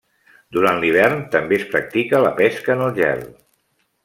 [0.55, 3.23] Durant l'hivern, també es practica la pesca en el gel.